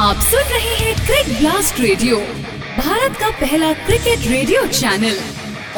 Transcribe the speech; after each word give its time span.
आप 0.00 0.20
सुन 0.20 0.40
रहे 0.40 0.74
हैं 0.76 1.06
क्रिक 1.06 1.38
ब्लास्ट 1.38 1.80
रेडियो, 1.80 2.16
भारत 2.76 3.16
का 3.16 3.30
पहला 3.30 3.72
क्रिकेट 3.72 4.18
रेडियो 4.26 4.66
चैनल। 4.66 5.18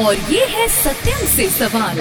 और 0.04 0.14
ये 0.14 0.44
है 0.44 0.68
सत्यम 0.68 1.26
से 1.36 1.48
सवाल। 1.48 1.98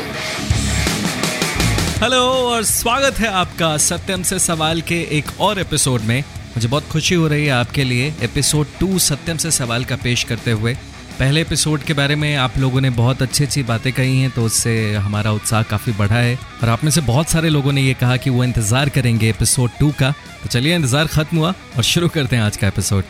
हेलो, 2.04 2.22
और 2.22 2.64
स्वागत 2.64 3.20
है 3.20 3.28
आपका 3.28 3.78
सत्यम 3.78 4.24
से 4.24 4.40
सवाल 4.40 4.82
के 4.82 5.02
एक 5.12 5.26
और 5.40 5.60
एपिसोड 5.60 6.02
में। 6.02 6.24
मुझे 6.30 6.68
बहुत 6.68 6.88
खुशी 6.88 7.16
हो 7.16 7.28
रही 7.28 7.46
है 7.46 7.52
आपके 7.52 7.84
लिए 7.84 8.14
एपिसोड 8.22 8.68
टू 8.80 9.00
सत्यम 9.00 9.38
से 9.38 9.52
सवाल 9.52 9.86
का 9.86 9.96
पेश 9.96 10.24
करते 10.24 10.52
हुए। 10.52 10.78
पहले 11.22 11.42
एपिसोड 11.42 11.80
के 11.80 11.94
बारे 11.94 12.16
में 12.16 12.36
आप 12.36 12.58
लोगों 12.58 12.82
ने 12.82 12.90
बहुत 12.90 13.22
अच्छी 13.22 13.44
अच्छी 13.44 13.62
बातें 13.64 13.92
कही 13.94 14.20
हैं 14.20 14.30
तो 14.36 14.44
उससे 14.44 14.72
हमारा 14.96 15.32
उत्साह 15.32 15.64
काफ़ी 15.64 15.92
बढ़ा 15.98 16.16
है। 16.16 16.36
और 16.64 16.70
आप 16.70 16.84
में 16.84 16.90
से 16.92 17.02
बहुत 17.02 17.28
सारे 17.30 17.50
लोगों 17.50 17.72
ने 17.72 17.82
ये 17.82 17.94
कहा 17.94 18.16
कि 18.18 18.30
वो 18.30 18.44
इंतज़ार 18.44 18.90
करेंगे 18.90 19.30
एपिसोड 19.30 19.70
टू 19.80 19.90
का। 20.00 20.10
तो 20.44 20.50
चलिए, 20.50 20.76
इंतज़ार 20.76 21.08
ख़त्म 21.08 21.38
हुआ 21.38 21.54
और 21.78 21.84
शुरू 21.84 22.08
करते 22.08 22.36
हैं 22.36 22.44
आज 22.44 22.58
का 22.58 22.68
एपिसोड 22.68 23.04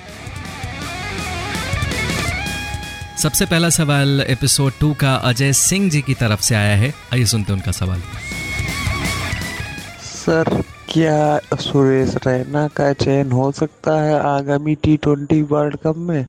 सबसे 3.17 3.45
पहला 3.45 3.69
सवाल 3.69 4.21
एपिसोड 4.27 4.73
टू 4.79 4.93
का 4.95 5.13
अजय 5.31 5.53
सिंह 5.53 5.89
जी 5.89 6.01
की 6.01 6.13
तरफ़ 6.15 6.41
से 6.41 6.55
आया 6.55 6.75
है। 6.77 6.93
आइए 7.13 7.25
सुनते 7.25 7.53
उनका 7.53 7.71
सवाल। 7.71 8.01
सर, 10.03 10.61
क्या 10.89 11.55
सुरेश 11.57 12.15
रैना 12.27 12.67
का 12.75 12.91
चयन 12.95 13.31
हो 13.31 13.51
सकता 13.53 13.99
है 14.01 14.19
आगामी 14.27 14.75
टी 14.75 14.97
ट्वेंटी 14.97 15.41
वर्ल्ड 15.53 15.77
कप 15.77 15.97
में? 15.99 16.25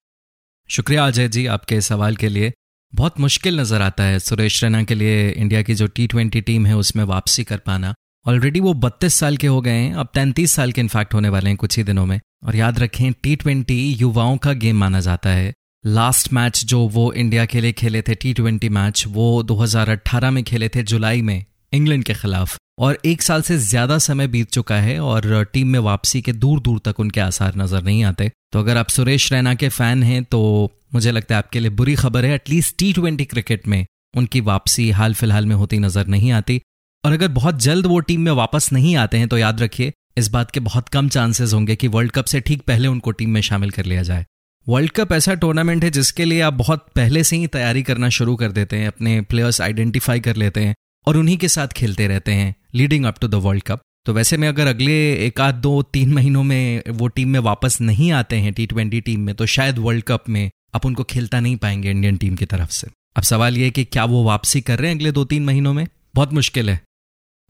शुक्रिया 0.72 1.06
अजय 1.06 1.28
जी 1.28 1.46
आपके 1.46 1.80
सवाल 1.80 2.16
के 2.16 2.28
लिए। 2.28 2.52
बहुत 2.92 3.20
मुश्किल 3.20 3.60
नज़र 3.60 3.82
आता 3.82 4.04
है 4.04 4.18
सुरेश 4.18 4.62
रैना 4.64 4.82
के 4.82 4.94
लिए 4.94 5.28
इंडिया 5.30 5.62
की 5.62 5.74
जो 5.74 5.86
टी 5.86 6.06
ट्वेंटी 6.06 6.40
टीम 6.40 6.66
है 6.66 6.76
उसमें 6.76 7.04
वापसी 7.04 7.44
कर 7.44 7.58
पाना। 7.58 7.94
ऑलरेडी 8.26 8.60
वो 8.60 8.72
बत्तीस 8.74 9.14
साल 9.14 9.36
के 9.36 9.46
हो 9.46 9.60
गए 9.60 9.70
हैं, 9.70 9.94
अब 9.94 10.08
तैंतीस 10.14 10.52
साल 10.52 10.72
के 10.72 10.80
इनफैक्ट 10.80 11.14
होने 11.14 11.28
वाले 11.28 11.50
हैं 11.50 11.56
कुछ 11.56 11.76
ही 11.76 11.84
दिनों 11.84 12.06
में। 12.06 12.20
और 12.44 12.56
याद 12.56 12.78
रखें 12.78 13.12
टी 13.12 13.36
ट्वेंटी 13.36 13.78
युवाओं 13.92 14.36
का 14.36 14.52
गेम 14.52 14.76
माना 14.76 15.00
जाता 15.00 15.30
है। 15.30 15.52
लास्ट 15.86 16.32
मैच 16.32 16.64
जो 16.64 16.80
वो 16.88 17.12
इंडिया 17.12 17.44
के 17.44 17.60
लिए 17.60 17.72
खेले 17.72 18.02
थे 18.02 18.14
टी 18.14 18.32
ट्वेंटी 18.32 18.68
मैच 18.68 19.04
वो 19.08 19.42
2018 19.42 20.30
में 20.30 20.44
खेले 20.44 20.68
थे 20.68 20.82
जुलाई 20.82 21.22
में, 21.22 21.44
इंग्लैंड 21.72 22.04
के 22.04 22.14
खिलाफ। 22.14 22.56
और 22.78 22.98
एक 23.04 23.22
साल 23.22 23.42
से 23.42 23.56
ज़्यादा 23.58 23.98
समय 24.00 24.26
बीत 24.26 24.50
चुका 24.50 24.76
है 24.76 24.98
और 25.00 25.44
टीम 25.44 25.68
में 25.68 25.78
वापसी 25.80 26.20
के 26.22 26.32
दूर 26.34 26.60
दूर 26.60 26.80
तक 26.84 27.00
उनके 27.00 27.20
आसार 27.20 27.56
नज़र 27.56 27.82
नहीं 27.82 28.04
आते। 28.04 28.30
तो 28.52 28.58
अगर 28.58 28.76
आप 28.76 28.88
सुरेश 28.88 29.32
रैना 29.32 29.54
के 29.54 29.68
फ़ैन 29.70 30.02
हैं 30.02 30.22
तो 30.24 30.70
मुझे 30.94 31.10
लगता 31.10 31.34
है 31.34 31.38
आपके 31.38 31.60
लिए 31.60 31.70
बुरी 31.72 31.94
खबर 31.96 32.24
है। 32.24 32.34
एटलीस्ट 32.34 32.76
टी 32.78 32.92
ट्वेंटी 32.92 33.24
क्रिकेट 33.24 33.68
में 33.68 33.84
उनकी 34.16 34.40
वापसी 34.42 34.90
हाल 34.90 35.14
फ़िलहाल 35.14 35.46
में 35.46 35.54
होती 35.56 35.78
नज़र 35.78 36.06
नहीं 36.06 36.32
आती। 36.32 36.60
और 37.04 37.12
अगर 37.12 37.28
बहुत 37.30 37.62
जल्द 37.62 37.86
वो 37.86 37.98
टीम 38.00 38.20
में 38.20 38.32
वापस 38.32 38.72
नहीं 38.72 38.96
आते 38.96 39.18
हैं 39.18 39.28
तो 39.28 39.38
याद 39.38 39.60
रखिए, 39.62 39.92
इस 40.18 40.28
बात 40.30 40.50
के 40.50 40.60
बहुत 40.60 40.88
कम 40.88 41.08
चांसेस 41.08 41.52
होंगे 41.52 41.76
कि 41.76 41.88
वर्ल्ड 41.88 42.12
कप 42.12 42.24
से 42.24 42.40
ठीक 42.40 42.62
पहले 42.62 42.88
उनको 42.88 43.10
टीम 43.12 43.30
में 43.30 43.40
शामिल 43.40 43.70
कर 43.70 43.84
लिया 43.84 44.02
जाए। 44.02 44.24
वर्ल्ड 44.66 44.90
कप 44.90 45.12
ऐसा 45.12 45.34
टूर्नामेंट 45.36 45.84
है 45.84 45.90
जिसके 45.90 46.24
लिए 46.24 46.40
आप 46.40 46.52
बहुत 46.54 46.86
पहले 46.96 47.22
से 47.24 47.36
ही 47.36 47.46
तैयारी 47.48 47.82
करना 47.82 48.08
शुरू 48.10 48.36
कर 48.36 48.52
देते 48.52 48.76
हैं, 48.76 48.86
अपने 48.88 49.20
प्लेयर्स 49.22 49.60
आइडेंटिफाई 49.60 50.20
कर 50.20 50.36
लेते 50.36 50.60
हैं। 50.60 50.74
और 51.06 51.16
उन्हीं 51.16 51.36
के 51.38 51.48
साथ 51.48 51.68
खेलते 51.68 52.06
रहते 52.06 52.32
हैं 52.32 52.54
leading 52.74 53.04
up 53.04 53.18
to 53.20 53.28
the 53.28 53.34
world 53.34 53.62
cup 53.62 53.80
तो 54.06 54.12
वैसे 54.12 54.36
में 54.36 54.48
अगर 54.48 54.66
अगले 54.66 54.94
एक 55.26 55.40
आध 55.40 55.54
दो 55.54 55.82
तीन 55.82 56.12
महीनों 56.12 56.42
में 56.42 56.82
वो 56.88 57.08
टीम 57.08 57.28
में 57.28 57.40
वापस 57.40 57.80
नहीं 57.80 58.12
आते 58.12 58.36
हैं 58.36 58.52
टी 58.52 58.66
ट्वेंटी 58.66 59.00
टीम 59.00 59.20
में 59.20 59.34
तो 59.34 59.46
शायद 59.46 59.78
वर्ल्ड 59.78 60.04
कप 60.04 60.28
में 60.28 60.50
आप 60.74 60.86
उनको 60.86 61.04
खेलता 61.04 61.40
नहीं 61.40 61.56
पाएँगे 61.56 61.90
इंडियन 61.90 62.16
टीम 62.16 62.34
की 62.36 62.44
तरफ़ 62.44 62.70
से। 62.70 62.86
अब 63.16 63.22
सवाल 63.22 63.56
ये 63.58 63.70
कि 63.70 63.84
क्या 63.84 64.04
वो 64.04 64.22
वापसी 64.24 64.60
कर 64.60 64.78
रहे 64.78 64.90
हैं 64.90 64.96
अगले 64.96 65.12
दो 65.12 65.24
तीन 65.24 65.44
महीनों 65.44 65.72
में? 65.72 65.86
बहुत 66.14 66.32
मुश्किल 66.32 66.70
है। 66.70 66.80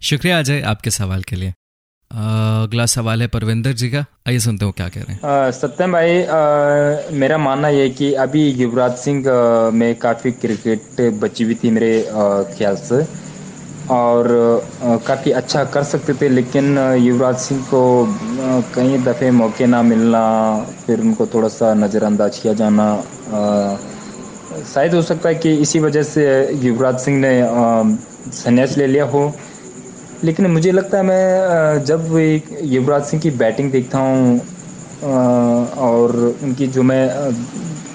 शुक्रिया 0.01 0.39
अजय 0.39 0.61
आपके 0.61 0.91
सवाल 0.91 1.23
के 1.23 1.37
लिए। 1.37 1.49
अगला 2.11 2.87
सवाल 2.87 3.23
है 3.23 3.29
परविंदर 3.29 3.73
जी 3.73 3.89
का। 3.91 4.05
आइए 4.29 4.39
सुनते 4.39 4.65
हो 4.65 4.73
क्या 4.73 4.89
कह 4.89 5.03
रहे 5.03 5.15
हैं। 5.15 5.51
सत्यम 5.53 5.93
भाई 5.93 6.23
आ, 6.23 7.19
मेरा 7.19 7.39
मानना 7.39 7.69
ये 7.69 7.89
कि 7.91 8.13
अभी 8.15 8.49
युवराज 8.53 8.97
सिंह 8.99 9.25
में 9.75 9.95
काफ़ी 9.99 10.33
क्रिकेट 10.33 11.01
बची 11.21 11.45
हुई 11.45 11.55
थी 11.55 11.71
मेरे 11.71 11.93
ख्याल 12.59 12.77
से। 12.83 13.05
और 13.91 14.27
काफ़ी 15.07 15.31
अच्छा 15.33 15.65
कर 15.75 15.83
सकते 15.85 16.15
थे, 16.15 16.29
लेकिन 16.29 16.79
युवराज 16.99 17.37
सिंह 17.39 17.63
को 17.71 17.83
कई 18.75 18.99
दफ़े 19.05 19.31
मौके 19.31 19.67
ना 19.67 19.83
मिलना, 19.83 20.23
फिर 20.87 21.01
उनको 21.01 21.27
थोड़ा 21.27 21.49
सा 21.49 21.73
नज़रअंदाज 21.75 22.39
किया 22.39 22.53
जाना 22.55 22.87
शायद 24.65 24.95
हो 24.95 25.03
सकता 25.03 25.29
है 25.29 25.35
कि 25.35 25.53
इसी 25.61 25.79
वजह 25.81 26.03
से 26.05 26.25
युवराज 26.63 26.99
सिंह 27.01 27.19
ने 27.21 27.33
संन्यास 28.33 28.77
ले 28.79 28.87
लिया 28.87 29.05
हो। 29.05 29.33
लेकिन 30.25 30.47
मुझे 30.51 30.73
लगता 30.73 30.97
है 30.99 31.03
मैं 31.05 31.85
जब 31.85 32.17
युवराज 32.65 33.05
सिंह 33.05 33.23
की 33.23 33.31
बैटिंग 33.39 33.71
देखता 33.73 33.99
हूँ 33.99 34.41
और 35.83 36.17
उनकी 36.43 36.67
जो 36.67 36.83
मैं 36.83 37.03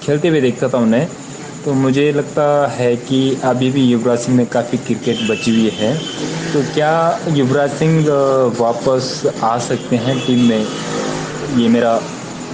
खेलते 0.02 0.28
हुए 0.28 0.40
देखता 0.40 0.68
था 0.68 0.78
उन्हें 0.78 1.06
तो 1.68 1.72
मुझे 1.74 2.10
लगता 2.12 2.44
है 2.68 2.96
कि 2.96 3.18
अभी 3.44 3.70
भी 3.70 3.82
युवराज 3.82 4.18
सिंह 4.18 4.36
में 4.36 4.46
काफ़ी 4.46 4.78
क्रिकेट 4.78 5.16
बची 5.30 5.50
हुई 5.50 5.70
है। 5.70 5.92
तो 6.52 6.62
क्या 6.74 6.92
युवराज 7.28 7.70
सिंह 7.70 8.06
वापस 8.60 9.10
आ 9.42 9.58
सकते 9.58 9.96
हैं? 9.96 10.16
टीम 10.26 10.44
में, 10.48 10.66
ये 11.56 11.68
मेरा 11.68 11.92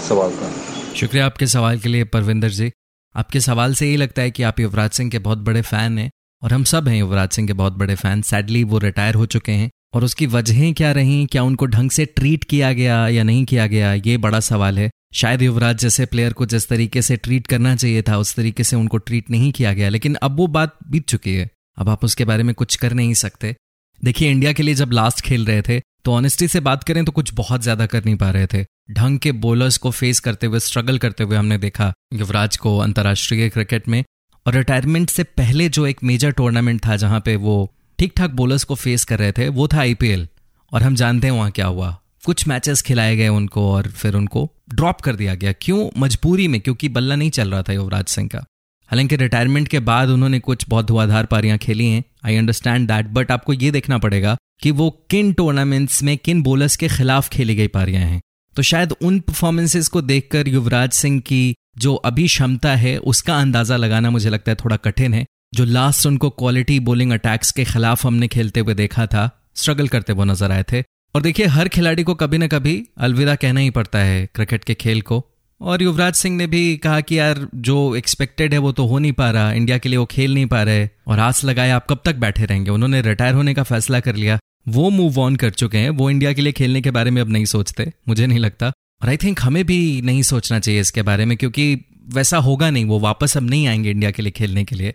सवाल 0.09 0.31
था। 0.31 0.51
शुक्रिया 0.95 1.27
आपके 1.27 1.47
सवाल 1.47 1.79
के 1.79 1.89
लिए, 1.89 2.05
परविंदर 2.07 2.49
जी। 2.51 2.71
आपके 3.15 3.41
सवाल 3.41 3.75
से 3.75 3.87
यही 3.87 3.97
लगता 3.97 4.23
है 4.23 4.31
कि 4.31 4.43
आप 4.43 4.61
युवराज 4.61 4.91
सिंह 4.91 5.11
के 5.11 5.19
बहुत 5.19 5.39
बड़े 5.41 5.63
फ़ैन 5.63 5.99
हैं, 5.99 6.11
और 6.43 6.53
हम 6.53 6.65
सब 6.65 6.89
हैं 6.89 6.99
युवराज 6.99 7.29
सिंह 7.31 7.47
के 7.47 7.53
बहुत 7.53 7.73
बड़े 7.73 7.95
फ़ैन। 7.95 8.23
सैडली 8.23 8.65
वो 8.65 8.79
रिटायर 8.79 9.15
हो 9.15 9.27
चुके 9.27 9.53
हैं, 9.53 9.71
और 9.95 10.05
उसकी 10.05 10.27
वजहें 10.27 10.73
क्या 10.75 10.93
रहीं? 10.93 11.27
क्या 11.27 11.43
उनको 11.43 11.67
ढंग 11.69 11.91
से 11.91 12.05
ट्रीट 12.07 12.45
किया 12.45 12.73
गया 12.73 13.07
या 13.09 13.23
नहीं 13.23 13.45
किया 13.45 13.67
गया? 13.67 13.95
ये 13.95 14.17
बड़ा 14.19 14.41
सवाल 14.43 14.79
है। 14.79 14.91
शायद 15.15 15.43
युवराज 15.43 15.79
जैसे 15.79 16.07
प्लेयर 16.07 16.33
को 16.33 16.47
जिस 16.47 16.69
तरीके 16.69 17.03
से 17.03 17.17
ट्रीट 17.17 17.47
करना 17.47 17.75
चाहिए 17.77 18.03
था, 18.03 18.17
उस 18.19 18.35
तरीके 18.35 18.65
से 18.65 18.77
उनको 18.77 18.99
ट्रीट 18.99 19.31
नहीं 19.31 19.51
किया 19.53 19.73
गया, 19.73 19.89
लेकिन 19.89 20.15
अब 20.17 20.37
वो 20.37 20.47
बात 20.49 20.77
बीत 20.87 21.09
चुकी 21.09 21.35
है। 21.35 21.51
अब 21.79 21.89
आप 21.89 22.05
उसके 22.05 22.25
बारे 22.25 22.43
में 22.43 22.55
कुछ 22.55 22.77
कर 22.77 22.93
नहीं 22.93 23.15
सकते। 23.17 23.55
देखिए, 24.01 24.31
इंडिया 24.31 24.53
के 24.53 24.63
लिए 24.63 24.75
जब 24.75 24.93
लास्ट 24.93 25.21
खेल 25.21 25.45
रहे 25.47 25.63
थे 25.63 25.81
तो 26.05 26.13
ऑनेस्टी 26.13 26.47
से 26.49 26.61
बात 26.61 26.83
करें 26.85 27.05
तो 27.05 27.13
कुछ 27.13 27.33
बहुत 27.35 27.63
ज़्यादा 27.63 27.85
कर 27.87 28.05
नहीं 28.05 28.17
पा 28.17 28.31
रहे 28.31 28.47
थे। 28.47 28.63
ढंग 28.93 29.19
के 29.19 29.31
बोलर्स 29.35 29.77
को 29.79 29.91
फेस 29.91 30.19
करते 30.21 30.47
हुए 30.47 30.59
स्ट्रगल 30.61 30.99
करते 30.99 31.25
हुए 31.25 31.37
हमने 31.37 31.59
देखा 31.59 31.93
युवराज 32.15 32.57
को 32.57 32.77
अंतर्राष्ट्रीय 32.79 33.49
क्रिकेट 33.49 33.89
में। 33.89 34.03
और 34.47 34.55
रिटायरमेंट 34.55 35.11
से 35.11 35.23
पहले 35.25 35.69
जो 35.69 35.87
एक 35.87 36.03
मेजर 36.05 36.31
टूर्नामेंट 36.33 36.81
था 36.87 36.97
जहाँ 36.97 37.21
पे 37.21 37.37
वो 37.37 37.55
ठीक 37.99 38.13
ठाक 38.17 38.31
बोलर्स 38.33 38.65
को 38.65 38.75
फेस 38.75 39.05
कर 39.05 39.19
रहे 39.19 39.33
थे, 39.33 39.49
वो 39.49 39.69
था 39.69 39.79
आईपीएल 39.81 40.27
और 40.73 40.83
हम 40.83 40.95
जानते 40.95 41.27
हैं 41.27 41.35
वहाँ 41.35 41.51
क्या 41.51 41.67
हुआ। 41.67 41.97
कुछ 42.25 42.47
मैचेस 42.49 42.83
खिलाए 42.83 43.17
गए 43.17 43.29
उनको 43.31 43.71
और 43.73 43.89
फिर 43.93 44.15
उनको 44.15 44.51
ड्रॉप 44.69 45.01
कर 45.01 45.17
दिया 45.17 45.35
गया। 45.35 45.53
क्यों? 45.53 45.89
मजबूरी 45.99 46.49
में, 46.49 46.61
क्योंकि 46.61 46.89
बल्ला 46.89 47.17
नहीं 47.17 47.31
चल 47.31 47.51
रहा 47.51 47.63
था 47.63 47.73
युवराज 47.73 48.07
सिंह 48.07 48.29
का। 48.29 48.45
हालाँकि 48.91 49.17
रिटायरमेंट 49.17 49.69
के 49.69 49.79
बाद 49.81 50.09
उन्होंने 50.09 50.39
कुछ 50.41 50.65
बहुत 50.69 50.87
धुआधार 50.87 51.27
पारियाँ 51.27 51.59
खेली 51.59 51.87
हैं। 51.87 52.03
आई 52.25 52.37
अंडरस्टैंड 52.37 52.89
दैट 52.89 53.07
बट 53.07 53.31
आपको 53.31 53.53
ये 53.53 53.71
देखना 53.71 53.99
पड़ेगा 53.99 54.37
कि 54.63 54.71
वो 54.71 54.91
किन 55.11 55.33
टूर्नामेंट्स 55.33 56.03
में, 56.03 56.17
किन 56.19 56.43
बोलर्स 56.43 56.77
के 56.77 56.89
खिलाफ 56.89 57.29
खेली 57.29 57.55
गई 57.55 57.69
पारियाँ 57.69 58.03
हैं। 58.03 58.21
तो 58.57 58.63
शायद 58.63 58.93
उन 59.03 59.19
परफॉर्मेंसेस 59.21 59.89
को 59.89 60.03
देखकर 60.03 60.49
युवराज 60.49 60.93
सिंह 60.93 61.21
की 61.21 61.55
जो 61.79 61.95
अभी 61.95 62.27
क्षमता 62.27 62.75
है, 62.75 62.97
उसका 62.99 63.39
अंदाज़ा 63.39 63.77
लगाना 63.77 64.11
मुझे 64.11 64.31
लगता 64.31 64.51
है 64.51 64.57
थोड़ा 64.65 64.77
कठिन 64.77 65.15
है। 65.15 65.25
जो 65.55 65.65
लास्ट 65.65 66.07
उनको 66.07 66.31
क्वालिटी 66.31 66.79
बोलिंग 66.81 67.13
अटैक्स 67.13 67.51
के 67.53 67.65
खिलाफ 67.65 68.07
हमने 68.07 68.29
खेलते 68.29 68.61
हुए 68.61 68.75
देखा 68.75 69.07
था 69.07 69.31
स्ट्रगल 69.55 69.89
करते 69.89 70.13
हुए 70.13 70.25
नज़र 70.25 70.53
आए 70.53 70.65
थे। 70.73 70.83
और 71.15 71.23
देखिए, 71.23 71.47
हर 71.47 71.69
खिलाड़ी 71.69 72.03
को 72.03 72.15
कभी 72.15 72.39
ना 72.39 72.47
कभी 72.47 72.85
अलविदा 72.99 73.35
कहना 73.35 73.61
ही 73.61 73.71
पड़ता 73.71 73.99
है 73.99 74.29
क्रिकेट 74.35 74.65
के 74.65 74.75
खेल 74.75 75.03
को। 75.03 75.25
और 75.61 75.83
युवराज 75.83 76.15
सिंह 76.15 76.37
ने 76.37 76.47
भी 76.47 76.77
कहा 76.77 77.01
कि 77.01 77.19
यार, 77.19 77.49
जो 77.55 77.97
एक्सपेक्टेड 77.97 78.53
है 78.53 78.59
वो 78.59 78.73
तो 78.73 78.87
हो 78.87 78.99
नहीं 78.99 79.13
पा 79.13 79.31
रहा। 79.31 79.53
इंडिया 79.53 79.79
के 79.79 79.89
लिए 79.89 79.99
वो 79.99 80.05
खेल 80.05 80.35
नहीं 80.35 80.47
पा 80.47 80.63
रहे 80.63 80.89
और 81.07 81.19
आस 81.19 81.45
लगाए 81.45 81.71
आप 81.71 81.87
कब 81.91 82.01
तक 82.05 82.15
बैठे 82.15 82.45
रहेंगे? 82.45 82.71
उन्होंने 82.71 83.03
रिटायर 83.03 83.35
होने 83.35 83.55
का 83.55 83.63
फैसला 83.63 84.01
कर 84.01 84.17
लिया। 84.17 84.39
वो 84.69 84.91
मूव 84.91 85.21
ऑन 85.21 85.37
कर 85.37 85.51
चुके 85.51 85.79
हैं। 85.79 85.91
वो 85.91 86.11
इंडिया 86.11 86.33
के 86.33 86.43
लिए 86.43 86.53
खेलने 86.53 86.81
के 86.81 86.91
बारे 86.91 87.11
में 87.11 87.23
अब 87.23 87.31
नहीं 87.31 87.45
सोचते, 87.45 87.93
मुझे 88.09 88.27
नहीं 88.27 88.38
लगता। 88.38 88.73
और 89.03 89.09
आई 89.09 89.17
थिंक 89.17 89.41
हमें 89.43 89.67
भी 89.67 90.03
नहीं 90.05 90.23
सोचना 90.23 90.59
चाहिए 90.59 90.81
इसके 90.81 91.03
बारे 91.03 91.25
में, 91.25 91.37
क्योंकि 91.37 91.85
वैसा 92.15 92.38
होगा 92.38 92.71
नहीं। 92.71 92.85
वो 92.85 92.99
वापस 92.99 93.37
अब 93.37 93.43
नहीं 93.43 93.67
आएँगे 93.67 93.91
इंडिया 93.91 94.11
के 94.11 94.23
लिए 94.23 94.33
खेलने 94.33 94.65
के 94.65 94.77
लिए। 94.77 94.93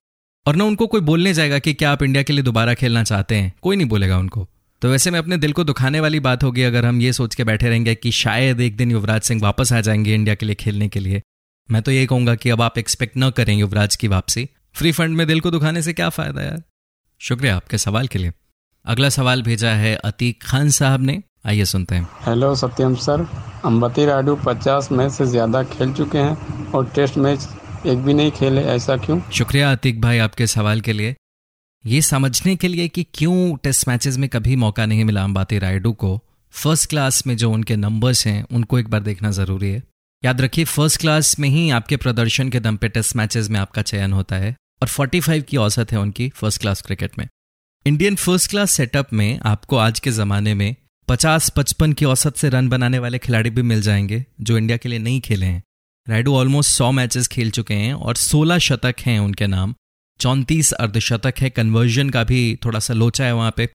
और 0.48 0.56
ना 0.56 0.64
उनको 0.64 0.88
कोई 0.88 1.02
बोलने 1.02 1.34
जाएगा 1.34 1.60
कि 1.60 1.74
क्या 1.74 1.92
आप 1.92 2.04
इंडिया 2.04 2.24
के 2.24 2.34
लिए 2.34 2.44
दोबारा 2.44 2.74
खेलना 2.74 3.04
चाहते 3.04 3.36
हैं? 3.36 3.54
कोई 3.62 3.76
नहीं 3.76 3.88
बोलेगा 3.88 4.18
उनको। 4.18 4.48
तो 4.82 4.90
वैसे 4.90 5.12
में 5.12 5.20
अपने 5.20 5.38
दिल 5.38 5.54
को 5.54 5.64
दुखाने 5.64 6.00
वाली 6.00 6.20
बात 6.20 6.44
होगी 6.44 6.64
अगर 6.64 6.86
हम 6.86 7.02
ये 7.02 7.14
सोच 7.14 7.36
के 7.36 7.44
बैठे 7.44 7.70
रहेंगे 7.70 7.96
कि 7.96 8.12
शायद 8.12 8.62
एक 8.62 8.78
दिन 8.78 8.92
युवराज 8.92 9.22
सिंह 9.22 9.42
वापस 9.42 9.74
आ 9.74 9.82
जाएँगे 9.82 10.14
इंडिया 10.16 10.36
के 10.36 10.46
लिए 10.46 10.56
खेलने 10.56 10.88
के 10.90 11.00
लिए। 11.00 11.22
मैं 11.70 11.82
तो 11.82 11.92
ये 11.92 12.06
कहूँगा 12.06 12.36
कि 12.36 12.50
अब 12.50 12.62
आप 12.62 12.78
एक्सपेक्ट 12.78 13.18
न 13.18 13.30
करें 13.30 13.54
युवराज 13.56 13.96
की 13.96 14.08
वापसी। 14.08 14.50
फ्री 14.74 14.92
फंड 14.92 15.18
में 15.18 15.28
दिल 15.28 15.40
को 15.40 15.52
दुखाने 15.52 15.82
से 15.82 15.94
क्या 15.94 16.10
फ़ायदा 16.10 16.42
यार? 16.42 16.64
शुक्रिया 17.22 17.56
आपके 17.56 17.78
सवाल 17.78 18.08
के 18.08 18.20
लिए। 18.20 18.32
अगला 18.86 19.10
सवाल 19.10 19.42
भेजा 19.42 19.70
है 19.70 19.96
अतीक 19.96 20.44
खान 20.44 20.70
साहब 20.70 21.02
ने। 21.02 21.22
आइए 21.46 21.66
सुनते 21.66 21.96
हैं। 21.96 22.10
Hello 22.26 22.56
Satyam 22.56 22.96
sir. 22.96 23.28
Ambati 23.66 24.06
Rayudu 24.06 24.36
पचास 24.36 24.92
मैच 24.92 25.12
से 25.12 25.26
ज़्यादा 25.26 25.64
खेल 25.64 25.94
चुके 25.94 26.18
हैं 26.18 26.72
और 26.72 26.92
टेस्ट 26.96 27.18
मैच 27.18 27.48
एक 27.86 27.98
भी 27.98 28.14
नहीं 28.14 28.32
खेले 28.32 28.62
ऐसा 28.62 28.98
क्यों? 28.98 29.22
शुक्रिया 29.32 29.72
अतीक 29.72 30.02
भाई 30.02 30.18
आपके 30.18 30.48
सवाल 30.48 30.82
के 30.82 30.94
लिए। 30.94 31.16
ये 31.86 32.02
समझने 32.02 32.56
के 32.56 32.68
लिए 32.68 32.88
कि 32.88 33.06
क्यों 33.14 33.58
टेस्ट 33.58 33.88
मैचेस 33.88 34.18
में 34.18 34.30
कभी 34.30 34.56
मौका 34.56 34.86
नहीं 34.86 35.06
मिला 35.06 35.24
अंबाती 35.24 35.60
रायडू 35.60 35.94
को? 35.94 36.24
फ़र्स्ट 36.52 36.90
क्लास 36.90 37.28
में 37.28 37.38
जो 37.38 37.52
उनके 37.52 37.76
नंबर्स 37.76 38.28
हैं, 38.28 38.46
उनको 38.52 38.80
एक 38.80 38.88
बार 38.88 39.02
देखना 39.02 39.32
ज़रूरी 39.32 39.70
है। 39.70 39.84
याद 40.26 40.42
रखिए 40.42 40.66
फ़र्स्ट 40.66 41.00
क्लास 41.00 41.40
में 41.40 41.50
ही 41.50 41.70
आपके 41.70 41.98
प्रदर्शन 41.98 42.50
के 42.50 42.60
दम 42.60 42.78
पे 42.78 42.90
टेस्ट 42.90 43.16
मैचेस 43.16 43.50
में 43.50 43.60
आपका 43.60 43.82
चयन 43.82 44.14
होता 44.14 44.36
है 44.36 44.56
और 44.82 44.88
45 44.88 45.44
की 45.44 45.58
औसत 45.58 45.92
है 45.92 46.00
उनकी 46.00 46.30
फ़र्स्ट 46.30 46.62
क्लास 46.62 46.82
क्रिकेट 46.82 47.20
में। 47.20 47.28
इंडियन 47.86 48.16
फ़र्स्ट 48.16 48.50
क्लास 48.50 48.72
सेटअप 48.72 49.14
में 49.14 49.40
आपको 49.40 49.78
आज 49.78 50.00
के 50.00 50.12
ज़माने 50.12 50.54
में 50.54 50.76
50-55 51.08 51.94
की 51.94 52.06
औसत 52.06 52.38
से 52.38 52.50
रन 52.50 52.70
बनाने 52.70 53.00
वाले 53.00 53.18
खिलाड़ी 53.18 53.50
भी 53.50 53.62
मिल 53.62 53.82
जाएँगे, 53.82 54.26
जो 54.42 54.58
इंडिया 54.58 54.78
के 54.78 54.90
लिए 54.90 55.00
नहीं 55.00 55.22
खेले 55.22 55.46
हैं। 55.46 55.64
रायडू 56.10 56.36
ऑलमोस्ट 56.36 56.72
100 56.72 56.92
मैचेस 56.92 57.28
खेल 57.28 57.52
चुके 57.52 57.74
हैं 57.74 57.94
और 57.94 58.16
16 58.16 58.58
शतक 58.58 58.96
हैं 59.06 59.20
उनके 59.20 59.48
नाम। 59.48 59.76
चौंतीस 60.20 60.72
अर्धशतक 60.74 61.40
है। 61.40 61.50
कन्वर्जन 61.50 62.10
का 62.10 62.24
भी 62.24 62.60
थोड़ा 62.66 62.80
सा 62.80 62.94
लोचा 62.94 63.26
है 63.26 63.36
वहाँ 63.36 63.54
पे। 63.58 63.70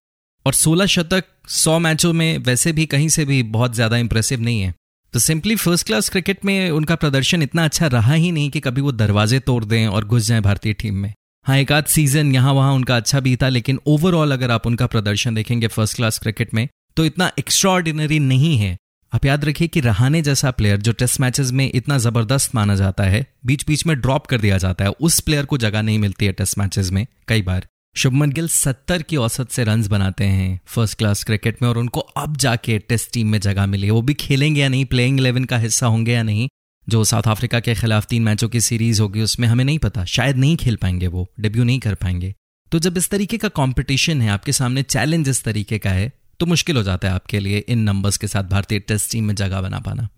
और 0.46 0.54
16 0.54 0.86
शतक 0.86 1.24
100 1.48 1.78
मैचों 1.78 2.12
में 2.12 2.38
वैसे 2.38 2.72
भी 2.72 2.86
कहीं 2.86 3.08
से 3.08 3.24
भी 3.24 3.42
बहुत 3.42 3.74
ज़्यादा 3.74 3.96
इंप्रेसिव 3.96 4.40
नहीं 4.40 4.60
है। 4.60 4.74
तो 5.14 5.18
सिंपली 5.18 5.56
फ़र्स्ट 5.56 5.86
क्लास 5.86 6.08
क्रिकेट 6.08 6.44
में 6.44 6.70
उनका 6.70 6.94
प्रदर्शन 6.94 7.42
इतना 7.42 7.64
अच्छा 7.64 7.86
रहा 7.86 8.14
ही 8.14 8.30
नहीं 8.32 8.50
कि 8.50 8.60
कभी 8.60 8.80
वो 8.80 8.92
दरवाजे 8.92 9.38
तोड़ 9.40 9.64
दें 9.64 9.86
और 9.86 10.04
घुस 10.04 10.26
जाएँ 10.26 10.40
भारतीय 10.40 10.72
टीम 10.72 10.94
में। 10.94 11.12
हाँ 11.46 11.56
एक 11.58 11.72
आध 11.72 11.84
सीज़न 11.84 12.32
यहाँ 12.32 12.52
वहाँ 12.52 12.72
उनका 12.72 12.96
अच्छा 12.96 13.20
भी 13.20 13.36
था 13.36 13.48
लेकिन 13.48 13.78
ओवरऑल 13.86 14.32
अगर 14.32 14.50
आप 14.50 14.66
उनका 14.66 14.86
प्रदर्शन 14.86 15.34
देखेंगे 15.34 15.66
फ़र्स्ट 15.66 15.96
क्लास 15.96 16.18
क्रिकेट 16.18 16.54
में 16.54 16.68
तो 16.96 17.04
इतना 17.04 17.30
एक्स्ट्रा 17.38 17.78
नहीं 17.78 18.56
है। 18.58 18.76
आप 19.14 19.24
याद 19.24 19.44
रखिए 19.44 19.68
कि 19.68 19.80
रहाने 19.80 20.22
जैसा 20.22 20.50
प्लेयर 20.50 20.76
जो 20.76 20.92
टेस्ट 20.92 21.20
मैचेस 21.20 21.50
में 21.50 21.70
इतना 21.74 21.98
ज़बरदस्त 21.98 22.54
माना 22.54 22.74
जाता 22.74 23.04
है 23.04 23.26
बीच 23.46 23.66
बीच 23.66 23.86
में 23.86 24.00
ड्रॉप 24.00 24.26
कर 24.26 24.40
दिया 24.40 24.58
जाता 24.58 24.84
है, 24.84 24.90
उस 24.90 25.20
प्लेयर 25.20 25.44
को 25.44 25.58
जगह 25.58 25.82
नहीं 25.82 25.98
मिलती 25.98 26.26
है 26.26 26.32
टेस्ट 26.32 26.58
मैचेस 26.58 26.90
में, 26.90 27.06
कई 27.28 27.42
बार। 27.42 27.66
शुभमन 27.96 28.30
गिल 28.30 28.48
सत्तर 28.48 29.02
की 29.02 29.16
औसत 29.16 29.50
से 29.50 29.64
रन 29.64 29.86
बनाते 29.88 30.24
हैं 30.24 30.60
फ़र्स्ट 30.66 30.98
क्लास 30.98 31.24
क्रिकेट 31.24 31.62
में 31.62 31.68
और 31.68 31.78
उनको 31.78 32.00
अब 32.00 32.36
जाके 32.36 32.78
टेस्ट 32.78 33.12
टीम 33.12 33.28
में 33.28 33.38
जगह 33.40 33.66
मिली 33.66 33.90
वो 33.90 34.02
भी 34.02 34.14
खेलेंगे 34.14 34.60
या 34.60 34.68
नहीं 34.68 34.84
प्लेइंग 34.84 35.20
इलेवन 35.20 35.44
का 35.44 35.58
हिस्सा 35.58 35.86
होंगे 35.86 36.12
या 36.12 36.22
नहीं, 36.22 36.48
जो 36.88 37.04
साउथ 37.04 37.22
अफ्रीका 37.22 37.60
के 37.60 37.74
खिलाफ 37.74 38.06
तीन 38.06 38.22
मैचों 38.22 38.48
की 38.48 38.60
सीरीज़ 38.60 39.02
होगी, 39.02 39.22
उसमें 39.22 39.48
हमें 39.48 39.64
नहीं 39.64 39.78
पता। 39.78 40.04
शायद 40.04 40.36
नहीं 40.36 40.56
खेल 40.56 40.76
पाएँगे 40.76 41.06
वो 41.06 41.26
डेब्यू 41.40 41.64
नहीं 41.64 41.78
कर 41.78 41.94
पाएँगे। 41.94 42.34
तो 42.72 42.78
जब 42.78 42.98
इस 42.98 43.08
तरीके 43.08 43.36
का 43.36 43.48
कंपटीशन 43.48 44.22
है, 44.22 44.30
आपके 44.30 44.52
सामने 44.52 44.82
चैलेंज 44.82 45.28
इस 45.28 45.44
तरीके 45.44 45.78
का 45.78 45.90
है 45.90 46.12
तो 46.40 46.46
मुश्किल 46.46 46.76
हो 46.76 46.82
जाता 46.82 47.08
है 47.08 47.14
आपके 47.14 47.40
लिए 47.40 47.58
इन 47.58 47.78
नंबर्स 47.78 48.16
के 48.16 48.28
साथ 48.28 48.44
भारतीय 48.44 48.78
टेस्ट 48.78 49.12
टीम 49.12 49.24
में 49.24 49.34
जगह 49.34 49.60
बना 49.60 49.78
पाना। 49.78 50.08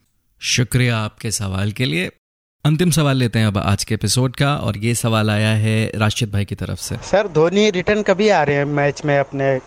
शुक्रिया 0.41 0.99
आपके 0.99 1.31
सवाल 1.31 1.73
के 1.73 1.85
लिए। 1.85 2.11
अंतिम 2.65 2.91
सवाल 2.91 3.17
लेते 3.17 3.39
हैं 3.39 3.47
अब 3.47 3.59
आज 3.59 3.85
के 3.85 3.95
एपिसोड 3.95 4.37
का 4.37 4.57
और 4.57 4.79
ये 4.79 4.95
सवाल 4.95 5.31
आया 5.31 5.55
है 5.55 5.93
राशिद 5.95 6.31
भाई 6.33 6.45
की 6.45 6.55
तरफ़ 6.55 6.81
से। 6.81 6.97
सर 6.97 7.29
धोनी 7.29 7.71
रिटर्न 7.71 8.03
कभी 8.03 8.29
आ 8.29 8.43
रहे 8.43 8.57
हैं 8.57 8.65
मैच 8.65 9.03
में 9.05 9.19
अपने 9.19 9.59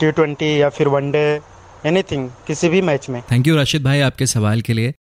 टी 0.00 0.10
ट्वेंटी 0.12 0.60
या 0.62 0.68
फिर 0.68 0.88
वनडे 0.88 1.40
एनीथिंग 1.86 2.28
किसी 2.46 2.68
भी 2.68 2.82
मैच 2.82 3.08
में? 3.10 3.22
थैंक 3.32 3.46
यू 3.46 3.56
राशिद 3.56 3.82
भाई 3.82 4.00
आपके 4.00 4.26
सवाल 4.26 4.60
के 4.60 4.72
लिए। 4.72 4.94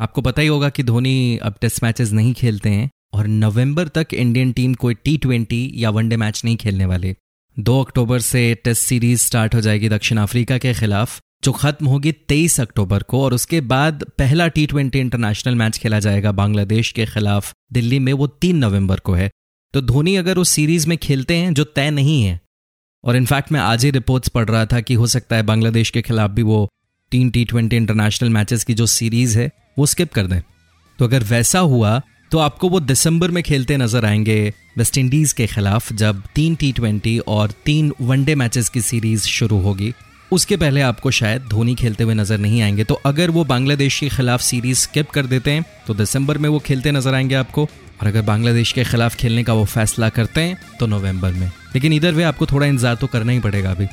आपको 0.00 0.20
पता 0.20 0.42
ही 0.42 0.48
होगा 0.48 0.68
कि 0.68 0.82
धोनी 0.82 1.38
अब 1.42 1.54
टेस्ट 1.60 1.82
मैचेस 1.82 2.12
नहीं 2.12 2.34
खेलते 2.34 2.70
हैं 2.70 2.90
और 3.12 3.26
नवंबर 3.26 3.88
तक 3.88 4.06
इंडियन 4.14 4.52
टीम 4.52 4.74
कोई 4.74 4.94
टी 4.94 5.16
ट्वेंटी 5.18 5.72
या 5.74 5.90
वनडे 5.90 6.16
मैच 6.16 6.44
नहीं 6.44 6.56
खेलने 6.56 6.86
वाले। 6.86 7.16
दो 7.58 7.80
अक्टूबर 7.80 8.20
से 8.20 8.54
टेस्ट 8.64 8.82
सीरीज़ 8.82 9.20
स्टार्ट 9.20 9.54
हो 9.54 9.60
जाएगी 9.60 9.88
दक्षिण 9.88 10.18
अफ्रीका 10.18 10.58
के 10.58 10.74
खिलाफ, 10.74 11.20
जो 11.44 11.52
खत्म 11.52 11.86
होगी 11.86 12.12
तेईस 12.12 12.60
अक्टूबर 12.60 13.02
को, 13.02 13.24
और 13.24 13.34
उसके 13.34 13.60
बाद 13.60 14.04
पहला 14.18 14.48
टी 14.48 14.66
ट्वेंटी 14.66 14.98
इंटरनेशनल 14.98 15.54
मैच 15.54 15.78
खेला 15.78 16.00
जाएगा 16.00 16.32
बांग्लादेश 16.32 16.92
के 16.92 17.06
खिलाफ, 17.06 17.52
दिल्ली 17.72 17.98
में, 17.98 18.12
वो 18.12 18.26
तीन 18.26 18.56
नवंबर 18.56 18.98
को 18.98 19.12
है। 19.12 19.30
तो 19.72 19.80
धोनी 19.80 20.16
अगर 20.16 20.38
उस 20.38 20.48
सीरीज़ 20.48 20.88
में 20.88 20.98
खेलते 20.98 21.36
हैं, 21.36 21.54
जो 21.54 21.64
तय 21.64 21.90
नहीं 21.90 22.22
है, 22.22 22.40
और 23.04 23.16
इनफैक्ट 23.16 23.52
मैं 23.52 23.60
आज 23.60 23.84
ही 23.84 23.90
रिपोर्ट्स 23.90 24.28
पढ़ 24.28 24.48
रहा 24.48 24.66
था 24.66 24.80
कि 24.80 24.94
हो 24.94 25.06
सकता 25.06 25.36
है 25.36 25.42
बांग्लादेश 25.42 25.90
के 25.90 26.02
खिलाफ 26.02 26.30
भी 26.30 26.42
वो 26.42 26.68
तीन 27.10 27.30
टी 27.30 27.44
ट्वेंटी 27.44 27.76
इंटरनेशनल 27.76 28.30
मैचेस 28.30 28.64
की 28.64 28.74
जो 28.74 28.86
सीरीज़ 28.86 29.38
है, 29.38 29.50
वो 29.78 29.86
स्किप 29.86 30.12
कर 30.12 30.26
दें। 30.26 30.40
तो 30.98 31.04
अगर 31.04 31.24
वैसा 31.24 31.58
हुआ 31.58 32.02
तो 32.30 32.38
आपको 32.38 32.68
वो 32.68 32.80
दिसंबर 32.80 33.30
में 33.30 33.42
खेलते 33.42 33.76
नज़र 33.76 34.04
आएँगे 34.04 34.52
वेस्ट 34.78 34.98
इंडीज 34.98 35.32
के 35.32 35.46
खिलाफ, 35.46 35.92
जब 35.92 36.22
तीन 36.34 36.54
टी 36.54 36.72
ट्वेंटी 36.72 37.18
और 37.18 37.52
तीन 37.64 37.92
वनडे 38.00 38.34
मैचेस 38.34 38.68
की 38.68 38.80
सीरीज़ 38.80 39.26
शुरू 39.26 39.60
होगी। 39.60 39.92
उसके 40.32 40.56
पहले 40.56 40.80
आपको 40.80 41.10
शायद 41.10 41.42
धोनी 41.42 41.74
खेलते 41.74 42.04
हुए 42.04 42.14
नज़र 42.14 42.38
नहीं 42.38 42.62
आएँगे। 42.62 42.84
तो 42.84 42.94
अगर 43.06 43.30
वो 43.30 43.44
बांग्लादेश 43.44 43.98
के 44.00 44.08
खिलाफ 44.08 44.40
सीरीज़ 44.40 44.78
स्किप 44.78 45.10
कर 45.10 45.26
देते 45.26 45.50
हैं 45.50 45.64
तो 45.86 45.94
दिसंबर 45.94 46.38
में 46.38 46.48
वो 46.48 46.58
खेलते 46.58 46.92
नज़र 46.92 47.14
आएँगे 47.14 47.34
आपको। 47.34 47.68
और 48.00 48.06
अगर 48.06 48.22
बांग्लादेश 48.22 48.72
के 48.72 48.84
खिलाफ 48.84 49.14
खेलने 49.16 49.42
का 49.44 49.52
वो 49.52 49.64
फैसला 49.64 50.08
करते 50.08 50.40
हैं 50.40 50.56
तो 50.80 50.86
नवंबर 50.86 51.32
में। 51.32 51.46
लेकिन 51.74 51.92
इधर 51.92 52.12
वे 52.12 52.22
आपको 52.22 52.46
थोड़ा 52.46 52.66
इंतज़ार 52.66 52.94
तो 52.94 53.06
करना 53.06 53.32
ही 53.32 53.40
पड़ेगा 53.40 53.70
अभी। 53.70 53.86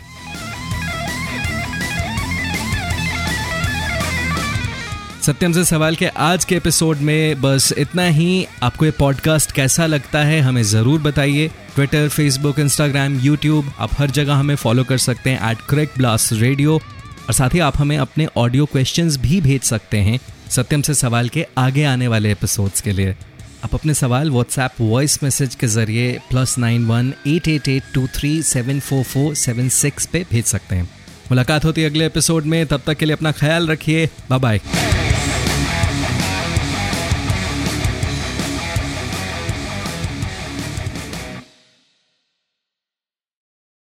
सत्यम 5.23 5.51
से 5.53 5.63
सवाल 5.65 5.95
के 5.95 6.05
आज 6.19 6.45
के 6.45 6.55
एपिसोड 6.55 6.97
में 6.99 7.41
बस 7.41 7.71
इतना 7.77 8.05
ही। 8.05 8.45
आपको 8.63 8.85
ये 8.85 8.91
पॉडकास्ट 8.91 9.51
कैसा 9.51 9.85
लगता 9.85 10.19
है, 10.19 10.39
हमें 10.41 10.61
ज़रूर 10.63 11.01
बताइए। 11.01 11.47
ट्विटर 11.75 12.07
फेसबुक 12.09 12.59
इंस्टाग्राम 12.59 13.15
यूट्यूब 13.19 13.71
आप 13.79 13.89
हर 13.97 14.11
जगह 14.11 14.33
हमें 14.33 14.55
फॉलो 14.55 14.83
कर 14.83 14.97
सकते 14.97 15.29
हैं 15.29 15.51
एट 15.51 15.61
क्रिक 15.69 15.91
ब्लास्ट 15.97 16.33
रेडियो 16.33 16.75
और 16.75 17.33
साथ 17.33 17.53
ही 17.53 17.59
आप 17.59 17.77
हमें 17.77 17.97
अपने 17.97 18.27
ऑडियो 18.37 18.65
क्वेश्चन 18.65 19.09
भी 19.17 19.39
भेज 19.41 19.61
सकते 19.63 19.97
हैं, 19.97 20.19
सत्यम 20.49 20.81
से 20.81 20.93
सवाल 20.93 21.29
के 21.29 21.45
आगे 21.57 21.83
आने 21.83 22.07
वाले 22.07 22.31
एपिसोड्स 22.31 22.81
के 22.81 22.91
लिए। 22.91 23.15
आप 23.63 23.75
अपने 23.75 23.93
सवाल 23.93 24.31
व्हाट्सएप 24.31 24.81
वॉइस 24.81 25.17
मैसेज 25.23 25.55
के 25.55 25.67
ज़रिए 25.69 26.11
plus 26.29 26.57
nine 26.57 26.85
one 26.85 27.13
eight 27.27 27.47
eight 27.47 27.67
eight 27.67 27.83
two 27.93 28.07
three 28.15 28.41
seven 28.43 28.79
four 28.79 29.03
four 29.03 29.35
seven 29.35 29.69
six 29.71 30.05
पे 30.05 30.25
भेज 30.31 30.45
सकते 30.45 30.75
हैं। 30.75 30.89
मुलाकात 31.31 31.65
होती 31.65 31.81
है 31.81 31.89
अगले 31.89 32.05
एपिसोड 32.05 32.45
में, 32.45 32.65
तब 32.65 32.81
तक 32.87 32.97
के 32.97 33.05
लिए 33.05 33.15
अपना 33.15 33.31
ख्याल 33.31 33.67
रखिए। 33.67 34.09
Bye 34.29 34.39
bye 34.39 34.61